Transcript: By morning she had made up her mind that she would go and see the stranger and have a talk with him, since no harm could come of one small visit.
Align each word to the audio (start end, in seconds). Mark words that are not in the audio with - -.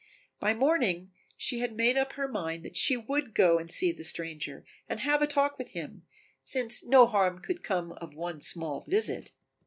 By 0.39 0.55
morning 0.55 1.11
she 1.37 1.59
had 1.59 1.77
made 1.77 1.95
up 1.95 2.13
her 2.13 2.27
mind 2.27 2.65
that 2.65 2.75
she 2.75 2.97
would 2.97 3.35
go 3.35 3.59
and 3.59 3.71
see 3.71 3.91
the 3.91 4.03
stranger 4.03 4.65
and 4.89 5.01
have 5.01 5.21
a 5.21 5.27
talk 5.27 5.59
with 5.59 5.73
him, 5.73 6.07
since 6.41 6.83
no 6.83 7.05
harm 7.05 7.37
could 7.39 7.63
come 7.63 7.91
of 7.91 8.15
one 8.15 8.41
small 8.41 8.81
visit. 8.87 9.29